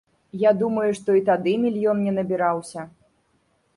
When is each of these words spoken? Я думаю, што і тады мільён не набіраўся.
Я 0.43 0.51
думаю, 0.61 0.85
што 1.01 1.17
і 1.19 1.21
тады 1.29 1.53
мільён 1.67 1.97
не 2.07 2.13
набіраўся. 2.19 2.89